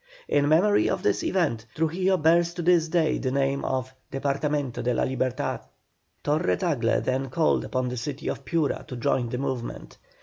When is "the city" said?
7.89-8.27